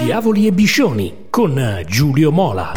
[0.00, 2.72] Diavoli e Biscioni con Giulio Mola.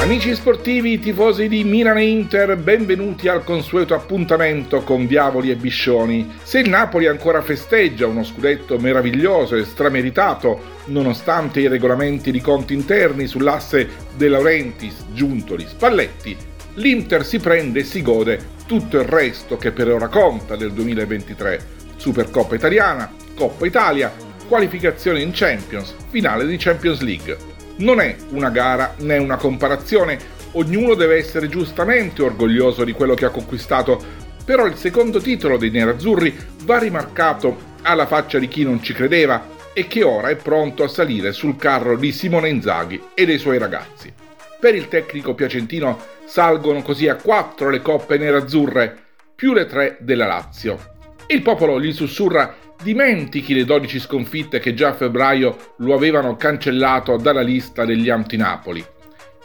[0.00, 6.30] Amici sportivi, tifosi di Milan e Inter, benvenuti al consueto appuntamento con Diavoli e Biscioni.
[6.42, 12.74] Se il Napoli ancora festeggia uno scudetto meraviglioso e strameritato, nonostante i regolamenti di conti
[12.74, 16.36] interni sull'asse De Laurentiis, Giuntoli, Spalletti,
[16.74, 21.72] l'Inter si prende e si gode tutto il resto che per ora conta del 2023.
[21.96, 24.12] Supercoppa italiana, Coppa Italia,
[24.46, 27.36] qualificazione in Champions, finale di Champions League.
[27.76, 30.18] Non è una gara né una comparazione,
[30.52, 34.02] ognuno deve essere giustamente orgoglioso di quello che ha conquistato,
[34.44, 39.52] però il secondo titolo dei nerazzurri va rimarcato alla faccia di chi non ci credeva
[39.72, 43.58] e che ora è pronto a salire sul carro di Simone Inzaghi e dei suoi
[43.58, 44.12] ragazzi.
[44.60, 48.96] Per il tecnico piacentino salgono così a quattro le coppe nerazzurre,
[49.34, 50.92] più le tre della Lazio.
[51.26, 57.16] Il popolo gli sussurra dimentichi le 12 sconfitte che già a febbraio lo avevano cancellato
[57.16, 58.84] dalla lista degli anti-Napoli.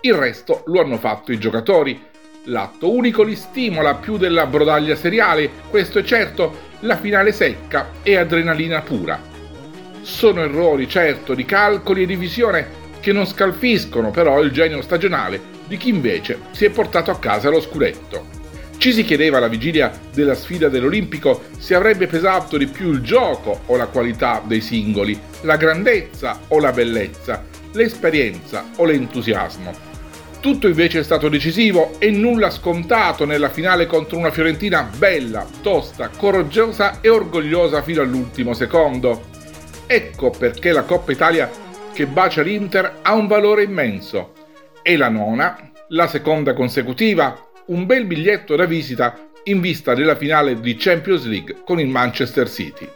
[0.00, 2.02] Il resto lo hanno fatto i giocatori.
[2.46, 8.16] L'atto unico li stimola più della brodaglia seriale, questo è certo, la finale secca e
[8.16, 9.20] adrenalina pura.
[10.00, 15.40] Sono errori, certo, di calcoli e di visione che non scalfiscono però il genio stagionale
[15.68, 18.37] di chi invece si è portato a casa lo scudetto.
[18.78, 23.62] Ci si chiedeva alla vigilia della sfida dell'Olimpico se avrebbe pesato di più il gioco
[23.66, 29.74] o la qualità dei singoli, la grandezza o la bellezza, l'esperienza o l'entusiasmo.
[30.38, 36.10] Tutto invece è stato decisivo e nulla scontato nella finale contro una Fiorentina bella, tosta,
[36.16, 39.24] coraggiosa e orgogliosa fino all'ultimo secondo.
[39.88, 41.50] Ecco perché la Coppa Italia
[41.92, 44.34] che bacia l'Inter ha un valore immenso.
[44.82, 50.60] È la nona, la seconda consecutiva, un bel biglietto da visita in vista della finale
[50.60, 52.88] di Champions League con il Manchester City.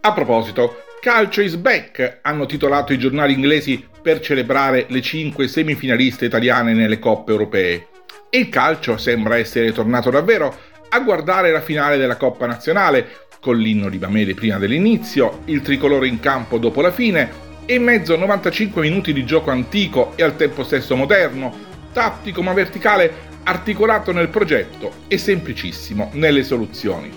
[0.00, 6.26] A proposito, Calcio is back hanno titolato i giornali inglesi per celebrare le cinque semifinaliste
[6.26, 7.86] italiane nelle coppe europee.
[8.30, 10.56] E il calcio sembra essere tornato davvero
[10.88, 16.06] a guardare la finale della Coppa Nazionale, con l'inno di Mameli prima dell'inizio, il tricolore
[16.06, 20.22] in campo dopo la fine e in mezzo a 95 minuti di gioco antico e
[20.22, 21.52] al tempo stesso moderno,
[21.92, 27.10] tattico ma verticale articolato nel progetto e semplicissimo nelle soluzioni.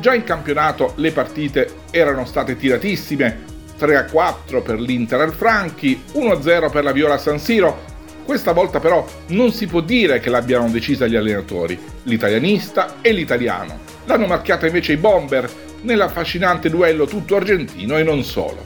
[0.00, 3.44] Già in campionato le partite erano state tiratissime,
[3.78, 7.86] 3-4 per l'Inter al Franchi, 1-0 per la Viola San Siro.
[8.24, 13.78] Questa volta però non si può dire che l'abbiano decisa gli allenatori, l'italianista e l'italiano.
[14.04, 18.64] L'hanno marchiata invece i Bomber nell'affascinante duello tutto argentino e non solo.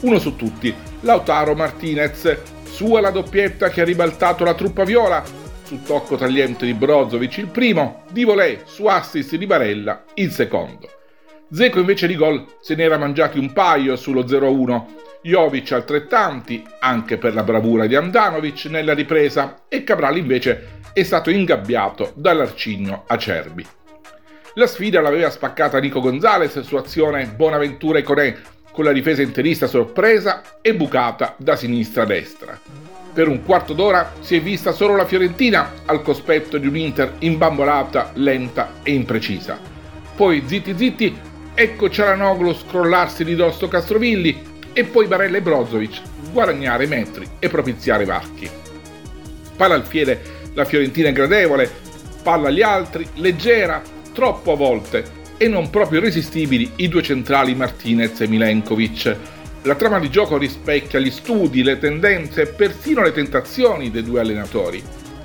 [0.00, 5.24] Uno su tutti, Lautaro Martinez, sua la doppietta che ha ribaltato la truppa viola
[5.66, 10.88] su tocco tagliente di Brozovic il primo, di volée su assist di Barella il secondo.
[11.50, 14.84] Zeco invece di gol se ne era mangiati un paio sullo 0-1,
[15.22, 21.30] Jovic altrettanti, anche per la bravura di Andanovic nella ripresa, e Cabral invece è stato
[21.30, 23.66] ingabbiato dall'arcigno Acerbi.
[24.54, 28.36] La sfida l'aveva spaccata Nico Gonzalez su azione Bonaventura e Conè,
[28.70, 32.95] con la difesa interista sorpresa e bucata da sinistra a destra.
[33.16, 37.14] Per un quarto d'ora si è vista solo la Fiorentina al cospetto di un Inter
[37.20, 39.58] imbambolata, lenta e imprecisa.
[40.14, 41.18] Poi zitti zitti,
[41.54, 44.38] ecco Cialanoglu scrollarsi di dosso Castrovilli
[44.74, 48.50] e poi Barella e Brozovic guadagnare metri e propiziare varchi.
[49.56, 50.20] Palla al piede,
[50.52, 51.72] la Fiorentina è gradevole,
[52.22, 53.80] palla agli altri, leggera,
[54.12, 59.16] troppo a volte e non proprio irresistibili i due centrali Martinez e Milenkovic
[59.66, 64.20] la trama di gioco rispecchia gli studi, le tendenze e persino le tentazioni dei due
[64.20, 64.80] allenatori.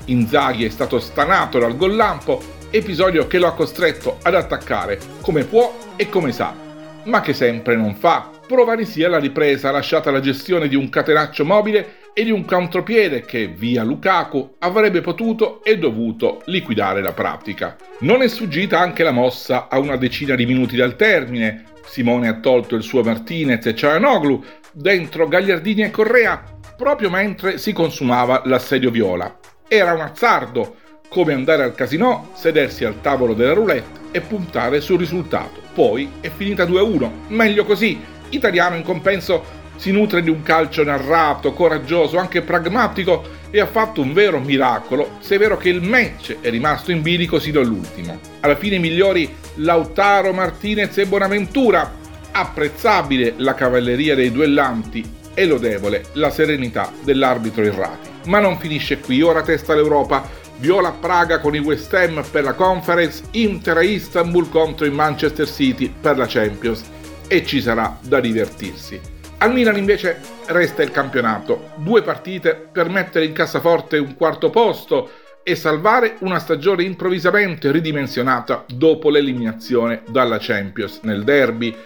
[0.06, 5.44] Inzaghi è stato stanato dal gol lampo, episodio che lo ha costretto ad attaccare come
[5.44, 6.56] può e come sa,
[7.04, 8.30] ma che sempre non fa.
[8.44, 12.44] Prova di sia la ripresa lasciata alla gestione di un catenaccio mobile e di un
[12.44, 17.76] contropiede che, via Lukaku, avrebbe potuto e dovuto liquidare la pratica.
[18.00, 22.40] Non è sfuggita anche la mossa a una decina di minuti dal termine, Simone ha
[22.40, 26.42] tolto il suo Martinez e Cialanoglu, dentro Gagliardini e Correa,
[26.76, 29.38] proprio mentre si consumava l'assedio viola.
[29.68, 30.76] Era un azzardo,
[31.08, 35.60] come andare al casino, sedersi al tavolo della roulette e puntare sul risultato.
[35.74, 38.00] Poi è finita 2-1, meglio così.
[38.30, 44.00] Italiano in compenso si nutre di un calcio narrato, coraggioso, anche pragmatico e ha fatto
[44.00, 48.16] un vero miracolo se è vero che il match è rimasto in bilico sino all'ultimo.
[48.42, 51.98] Alla fine i migliori Lautaro, Martinez e Bonaventura.
[52.30, 58.08] Apprezzabile la cavalleria dei duellanti e lodevole la serenità dell'arbitro Irrati.
[58.26, 60.22] Ma non finisce qui, ora testa l'Europa.
[60.58, 65.48] Viola Praga con i West Ham per la Conference, Inter a Istanbul contro il Manchester
[65.48, 66.84] City per la Champions
[67.26, 69.11] e ci sarà da divertirsi.
[69.42, 75.10] Al Milan invece resta il campionato, due partite per mettere in cassaforte un quarto posto
[75.42, 81.76] e salvare una stagione improvvisamente ridimensionata dopo l'eliminazione dalla Champions nel derby.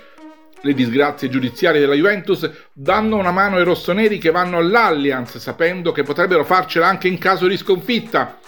[0.61, 6.03] Le disgrazie giudiziarie della Juventus danno una mano ai rossoneri che vanno all'Allianz sapendo che
[6.03, 8.38] potrebbero farcela anche in caso di sconfitta,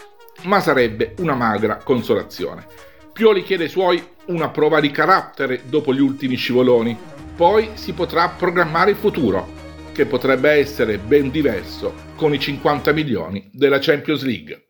[0.43, 2.67] ma sarebbe una magra consolazione.
[3.11, 8.31] Pioli chiede ai suoi una prova di carattere dopo gli ultimi scivoloni, poi si potrà
[8.31, 9.47] programmare il futuro,
[9.93, 14.68] che potrebbe essere ben diverso con i 50 milioni della Champions League.